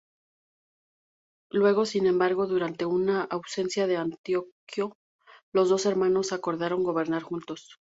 Luego, 1.51 1.85
sin 1.85 2.07
embargo, 2.07 2.47
durante 2.47 2.85
una 2.87 3.21
ausencia 3.25 3.85
de 3.85 3.97
Antíoco 3.97 4.97
los 5.53 5.69
dos 5.69 5.85
hermanos 5.85 6.31
acordaron 6.33 6.81
gobernar 6.83 7.21
juntos. 7.21 7.77